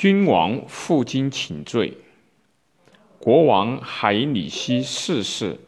[0.00, 1.98] 君王负荆请罪。
[3.18, 5.58] 国王海里希四世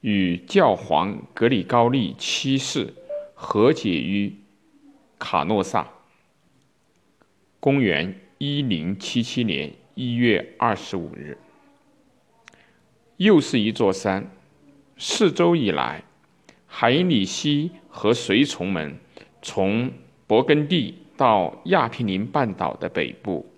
[0.00, 2.94] 与教皇格里高利七世
[3.34, 4.34] 和解于
[5.18, 5.86] 卡诺萨。
[7.60, 11.36] 公元一零七七年一月二十五日，
[13.18, 14.30] 又是一座山。
[14.96, 16.02] 四周以来，
[16.66, 18.96] 海里希和随从们
[19.42, 19.92] 从
[20.26, 23.51] 勃艮第到亚平宁半岛的北部，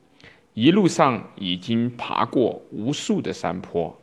[0.54, 4.00] 一路上已经爬过无数的山坡。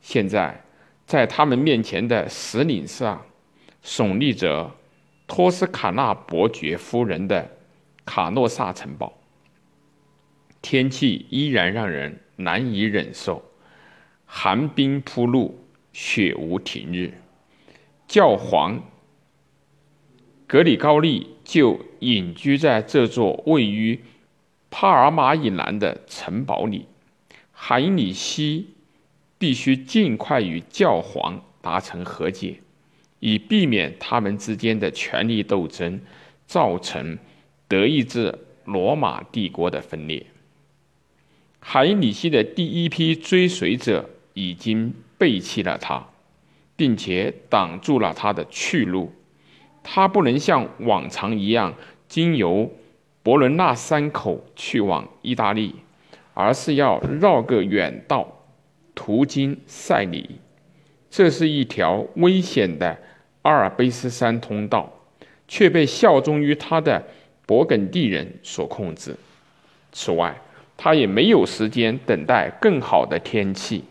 [0.00, 0.62] 现在，
[1.06, 3.24] 在他们面前的石岭上，
[3.82, 4.70] 耸立着
[5.26, 7.50] 托斯卡纳伯爵夫人的。
[8.10, 9.12] 卡诺萨城堡，
[10.62, 13.44] 天气依然让人难以忍受，
[14.24, 15.62] 寒冰铺路，
[15.92, 17.12] 雪无停日。
[18.06, 18.82] 教皇
[20.46, 24.00] 格里高利就隐居在这座位于
[24.70, 26.86] 帕尔马以南的城堡里。
[27.52, 28.74] 海里希
[29.38, 32.60] 必须尽快与教皇达成和解，
[33.20, 36.00] 以避免他们之间的权力斗争
[36.46, 37.18] 造成。
[37.66, 40.24] 德意志罗马帝国的分裂，
[41.60, 46.08] 海里希的第一批追随者已经背弃了他，
[46.76, 49.12] 并且挡住了他的去路。
[49.82, 51.74] 他不能像往常一样
[52.08, 52.72] 经由
[53.28, 55.74] 伯伦纳山口去往意大利，
[56.32, 58.26] 而是要绕个远道，
[58.94, 60.40] 途经塞里。
[61.10, 62.96] 这是一条危险的
[63.42, 64.90] 阿尔卑斯山通道，
[65.46, 67.04] 却被效忠于他的。
[67.46, 69.14] 勃艮第人所控制。
[69.92, 70.34] 此外，
[70.78, 73.84] 他也没有时间等待更好的天气。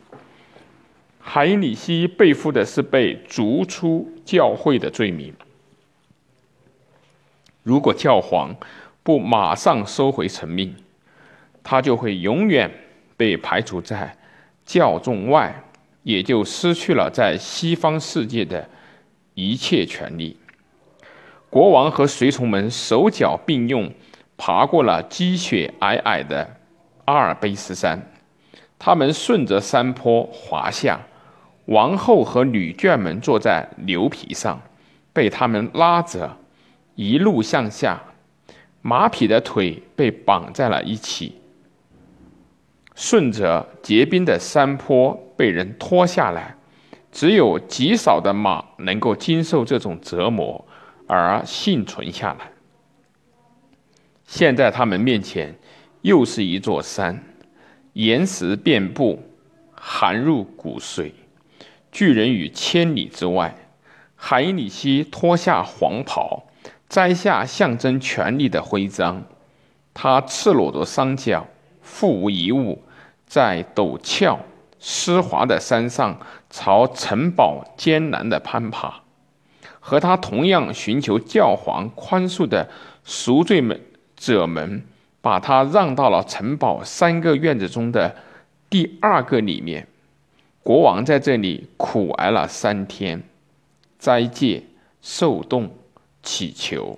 [1.20, 5.32] 海里希背负的是被逐出教会的罪名。
[7.62, 8.56] 如果教皇
[9.08, 10.76] 不马上收回成命，
[11.64, 12.70] 他就会永远
[13.16, 14.18] 被排除在
[14.66, 15.64] 教众外，
[16.04, 18.68] 也就失去了在西方世界的
[19.34, 20.36] 一切权利。
[21.50, 23.90] 国王和随从们手脚并用，
[24.36, 26.58] 爬过了积雪皑皑的
[27.06, 28.12] 阿尔卑斯山。
[28.78, 31.00] 他们顺着山坡滑下，
[31.68, 34.62] 王后和女眷们坐在牛皮上，
[35.14, 36.36] 被他们拉着
[36.96, 38.02] 一路向下。
[38.82, 41.36] 马匹的腿被绑在了一起，
[42.96, 46.56] 顺着结冰的山坡被人拖下来。
[47.12, 50.64] 只有极少的马能够经受这种折磨。
[51.10, 52.52] 而幸存下来。
[54.26, 55.56] 现在他们面前
[56.02, 57.24] 又是一座山，
[57.94, 59.24] 岩石遍布，
[59.72, 61.14] 寒入骨髓。
[61.94, 63.56] 巨人于千里之外。
[64.18, 66.44] 海里希脱下黄袍，
[66.90, 69.24] 摘下象征权力的徽章。
[69.94, 71.48] 他赤裸着双脚，
[71.82, 72.84] 腹无一物，
[73.26, 74.40] 在陡峭
[74.80, 79.02] 湿滑的山上朝城堡艰难地攀爬。
[79.80, 82.70] 和他同样寻求教皇宽恕的
[83.04, 83.82] 赎罪们
[84.16, 84.84] 者们，
[85.22, 88.16] 把他让到了城堡三个院子中的
[88.70, 89.88] 第二个里面。
[90.62, 93.24] 国王在这里苦挨了三天，
[93.98, 94.62] 斋戒、
[95.02, 95.72] 受冻、
[96.24, 96.98] 祈求。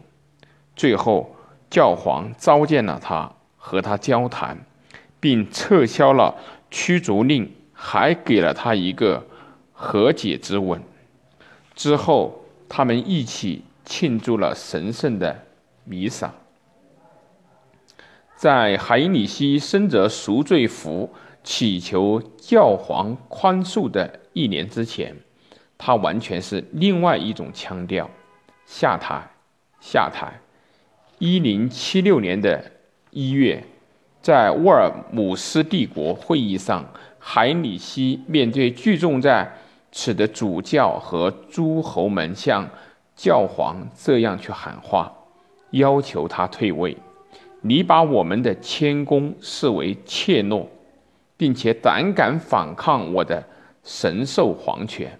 [0.75, 1.35] 最后，
[1.69, 4.57] 教皇召见了他，和他交谈，
[5.19, 6.35] 并撤销了
[6.71, 9.25] 驱逐令，还给了他一个
[9.73, 10.81] 和解之吻。
[11.75, 12.35] 之后。
[12.71, 15.35] 他们一起庆祝了神圣的
[15.85, 16.31] 弥撒。
[18.35, 21.11] 在海里希身着赎罪服
[21.43, 25.15] 祈求教皇宽恕的一年之前，
[25.79, 28.07] 他完全是另外一种腔调。
[28.71, 29.19] 下台，
[29.79, 30.31] 下台。
[31.17, 32.63] 一零七六年的
[33.09, 33.63] 一月，
[34.21, 36.85] 在沃尔姆斯帝国会议上，
[37.17, 39.51] 海里希面对聚众在。
[39.91, 42.69] 此的主教和诸侯们向
[43.15, 45.11] 教皇这样去喊话，
[45.71, 46.95] 要求他退位。
[47.61, 50.67] 你把我们的谦恭视为怯懦，
[51.35, 53.43] 并且胆敢反抗我的
[53.83, 55.19] 神授皇权。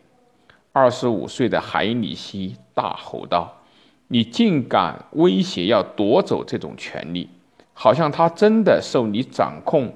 [0.72, 3.54] 二十五岁的海里希大吼道
[4.08, 7.28] ：“你竟敢威胁要夺走这种权利，
[7.74, 9.94] 好像他真的受你掌控，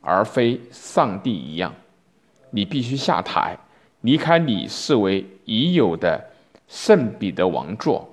[0.00, 1.74] 而非上帝一样！
[2.50, 3.58] 你必须下台。”
[4.02, 6.30] 离开你视为已有的
[6.66, 8.08] 圣彼得王座。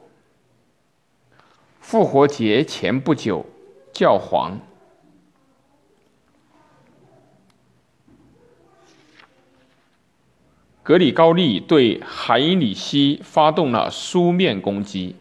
[1.80, 3.46] 复活节前不久，
[3.92, 4.56] 教皇
[10.89, 15.15] 格里高利对海因里希发动了书面攻击。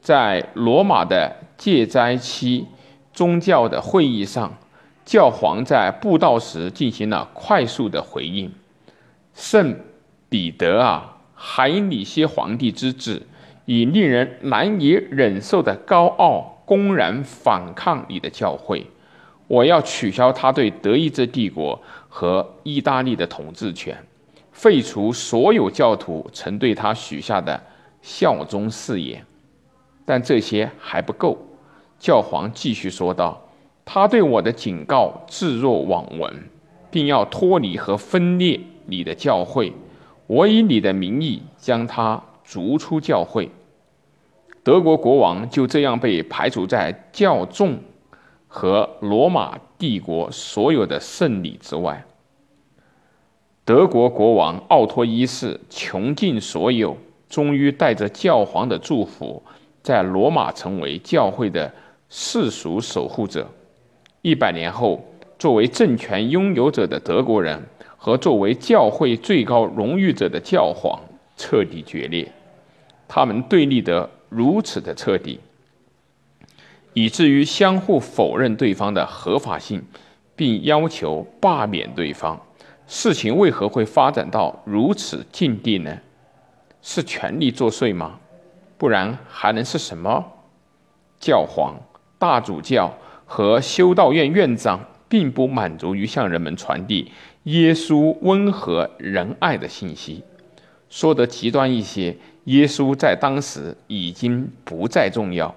[0.00, 2.66] 在罗马的戒斋期，
[3.12, 4.56] 宗教的会议上，
[5.04, 8.52] 教皇在布道时进行了快速的回应。
[9.34, 9.80] 圣
[10.28, 13.22] 彼得啊，海因里希皇帝之治，
[13.64, 18.86] 以令人难以忍受的高傲，公然反抗你的教会。
[19.48, 24.04] 我要取消他对德意志帝国和意大利的统治权，
[24.60, 27.58] 废除所有教徒曾对他许下的
[28.02, 29.24] 效忠誓言。
[30.04, 31.38] 但这些还不够，
[31.98, 33.40] 教皇继续说道
[33.86, 36.50] ：“他对我的警告置若罔闻，
[36.90, 39.72] 并要脱离和分裂你的教会。
[40.26, 43.50] 我以你的名义将他逐出教会。”
[44.62, 47.78] 德国国王就这样被排除在教众。
[48.52, 52.04] 和罗马帝国所有的圣礼之外，
[53.64, 56.96] 德国国王奥托一世穷尽所有，
[57.28, 59.42] 终于带着教皇的祝福，
[59.82, 61.72] 在罗马成为教会的
[62.08, 63.48] 世俗守护者。
[64.22, 65.04] 一百年后，
[65.38, 67.62] 作为政权拥有者的德国人
[67.96, 71.00] 和作为教会最高荣誉者的教皇
[71.36, 72.30] 彻底决裂，
[73.06, 75.38] 他们对立得如此的彻底。
[76.92, 79.80] 以至于相互否认对方的合法性，
[80.34, 82.40] 并要求罢免对方。
[82.92, 85.96] 事情为何会发展到如此境地呢？
[86.82, 88.18] 是权力作祟吗？
[88.76, 90.32] 不然还能是什么？
[91.20, 91.76] 教皇、
[92.18, 92.92] 大主教
[93.24, 97.12] 和修道院院长并不满足于向人们传递
[97.44, 100.24] 耶稣温和仁爱的信息。
[100.88, 102.16] 说得极端一些，
[102.46, 105.54] 耶稣在当时已经不再重要。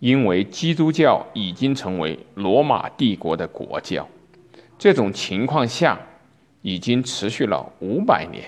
[0.00, 4.06] 因为基督教已经成为罗马帝国的国教，
[4.76, 5.98] 这种情况下
[6.64, 8.42] 已经持续了五百年，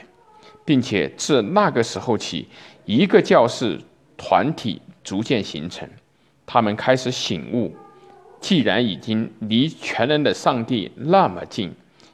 [0.65, 2.49] 并且自那个时候起，
[2.87, 3.79] 一个教士
[4.17, 5.87] 团体逐渐形成。
[6.47, 7.77] 他们开始醒悟，
[8.41, 11.71] 既然已经离全能的上帝那么近，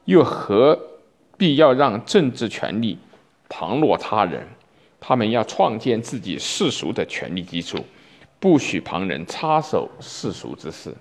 [0.07, 0.77] 又何
[1.39, 2.99] 必要让政治权力
[3.49, 4.45] 旁落他人？
[4.99, 7.79] 他们要创建自己世俗的权力基础。
[8.41, 10.93] 不许旁人插手世俗之事。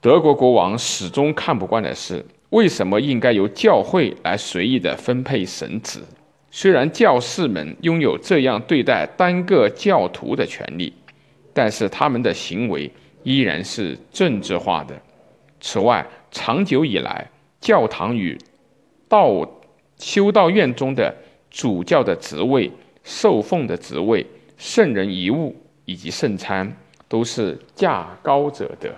[0.00, 6.00] 德国国王始终看不惯的是，为什么应该由教会来随意的分配神职？
[6.50, 10.92] 虽然教士们拥有这样对待单个教徒的权利，
[11.52, 12.90] 但是他们的行为
[13.22, 14.94] 依然是政治化的。
[15.60, 17.30] 此外，长久以来，
[17.60, 18.38] 教堂与
[19.08, 19.46] 道
[19.98, 21.14] 修道院中的
[21.50, 22.70] 主教的职位、
[23.04, 24.24] 受奉的职位。
[24.56, 25.54] 圣人遗物
[25.84, 26.76] 以及圣餐
[27.08, 28.92] 都是价高者得，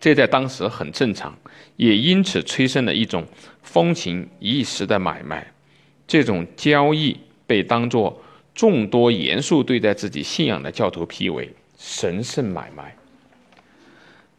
[0.00, 1.36] 这在当时很正常，
[1.76, 3.26] 也因此催生了一种
[3.62, 5.46] 风情一时的买卖。
[6.06, 7.16] 这种交易
[7.46, 8.22] 被当作
[8.54, 12.96] 众多严肃对待自己信仰的教徒批为神圣买卖。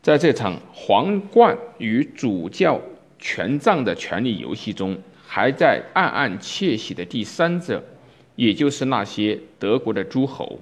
[0.02, 2.80] 在这场皇冠与主教
[3.20, 7.84] 权杖的权力游戏中，还在暗暗窃喜的第三者。
[8.38, 10.60] 也就是那些德国的诸侯，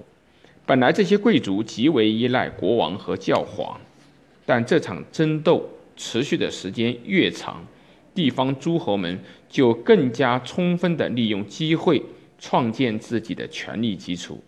[0.64, 3.78] 本来这些贵族极为依赖国王和教皇，
[4.46, 7.62] 但这场争斗持续的时间越长，
[8.14, 12.02] 地方诸侯们就更加充分地利用机会
[12.38, 14.42] 创建自己的权力基础。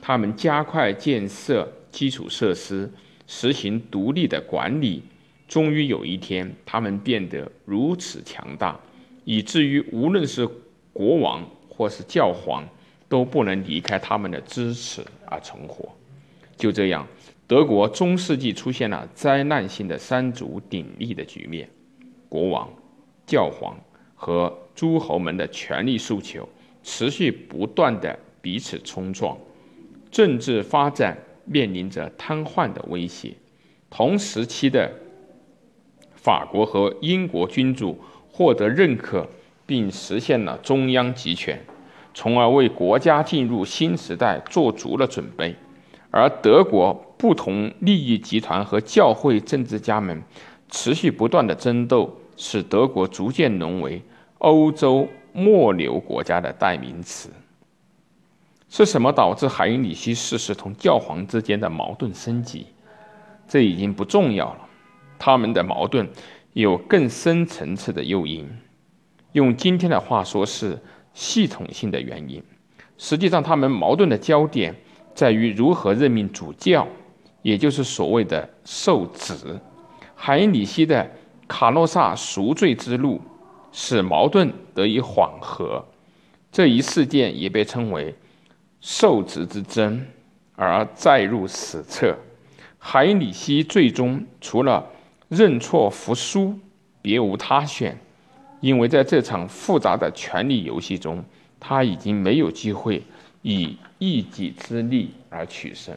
[0.00, 2.88] 他们加快建设基础设施，
[3.26, 5.02] 实行独立的管理。
[5.48, 8.78] 终于有一天，他们变得如此强大，
[9.24, 10.46] 以至于无论是
[10.92, 11.44] 国王。
[11.72, 12.68] 或是教皇
[13.08, 15.88] 都不能离开他们的支持而存活。
[16.58, 17.08] 就这样，
[17.50, 21.68] 德国中世纪出现了灾难性的三足鼎立的局面：
[22.28, 22.70] 国王、
[23.26, 23.76] 教皇
[24.14, 26.48] 和诸侯们的权力诉求
[26.84, 29.36] 持续不断的彼此冲撞，
[30.12, 33.32] 政治发展面临着瘫痪的威胁。
[33.90, 34.88] 同时期的
[36.14, 37.98] 法国和英国君主
[38.30, 39.28] 获得认可。
[39.66, 41.56] 并实现了中央集权，
[42.12, 45.54] 从而为国家进入新时代做足了准备。
[46.10, 50.22] 而德国不同利益集团和教会政治家们
[50.70, 54.02] 持续不断的争斗，使德国逐渐沦为
[54.38, 57.28] 欧洲末流国家的代名词。
[58.70, 62.68] 是什么导致海因里希四世同教皇之间的矛盾升级？
[63.46, 64.60] 这已经不重要了。
[65.18, 66.08] 他们的矛盾
[66.54, 68.48] 有更深层次的诱因。
[69.32, 70.80] 用今天的话说，是
[71.12, 72.42] 系统性的原因。
[72.96, 74.74] 实际上，他们矛盾的焦点
[75.14, 76.86] 在于如何任命主教，
[77.42, 79.34] 也就是所谓的受旨。
[80.14, 81.10] 海里希的
[81.48, 83.20] 卡洛萨赎罪之路
[83.72, 85.84] 使矛盾得以缓和。
[86.52, 88.14] 这一事件也被称为
[88.80, 90.04] 受旨之争，
[90.56, 92.16] 而载入史册。
[92.78, 94.84] 海里希最终除了
[95.28, 96.58] 认错服输，
[97.00, 97.96] 别无他选，
[98.60, 101.24] 因为在这场复杂的权力游戏中，
[101.58, 103.02] 他已经没有机会
[103.42, 105.94] 以一己之力而取胜。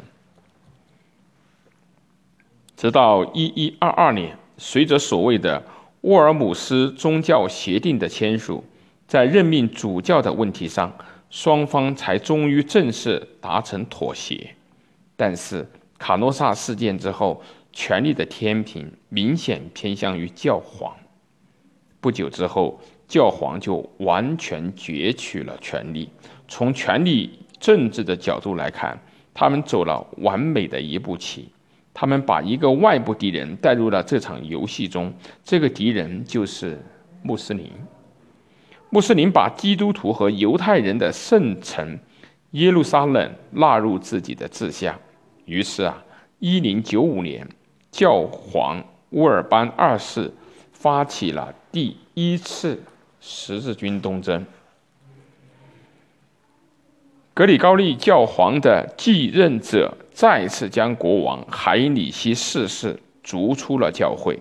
[2.83, 5.63] 直到一一二二年，随着所谓的
[6.01, 8.61] 沃尔姆斯宗教协定的签署，
[9.07, 10.93] 在任命主教的问题上，
[11.29, 14.53] 双方才终于正式达成妥协。
[15.15, 15.65] 但是
[15.97, 20.93] 卡诺萨事件之后，权力的天平明显偏向于教皇。
[22.01, 26.09] 不久之后，教皇就完全攫取了权力。
[26.49, 28.99] 从权力政治的角度来看，
[29.33, 31.47] 他们走了完美的一步棋。
[31.93, 36.77] 他们把一个外部敌人带入了这场游戏中，这个敌人就是
[37.21, 37.69] 穆斯林。
[38.89, 41.97] 穆斯林把基督徒和犹太人的圣城
[42.51, 44.99] 耶路撒冷纳入自己的治下。
[45.45, 46.03] 于是啊，
[46.39, 47.47] 一零九五年，
[47.91, 50.31] 教皇乌尔班二世
[50.71, 52.81] 发起了第一次
[53.19, 54.45] 十字军东征。
[57.35, 64.39] 格里高利教皇的继任者再次将国王海里希四世逐出了教会。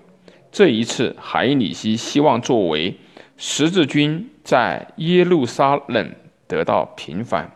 [0.51, 2.95] 这一次，海里希希望作为
[3.39, 6.15] 十字军在耶路撒冷
[6.47, 7.51] 得到平反。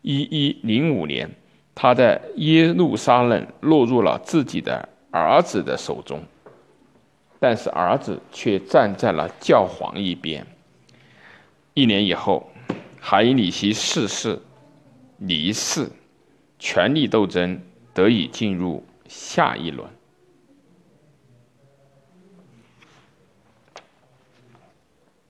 [0.00, 1.30] 一一零五年，
[1.74, 6.22] 他在耶路撒冷落入了自己的儿子的手中，
[7.38, 10.46] 但是儿子却站在了教皇一边。
[11.74, 12.50] 一年以后，
[12.98, 14.40] 海里希逝世。
[15.24, 15.88] 离世，
[16.58, 17.60] 权力斗争
[17.94, 19.88] 得以进入下一轮。